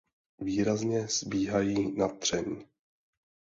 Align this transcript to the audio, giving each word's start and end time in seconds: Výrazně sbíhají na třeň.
Výrazně 0.39 1.07
sbíhají 1.07 1.91
na 1.97 2.07
třeň. 2.07 2.63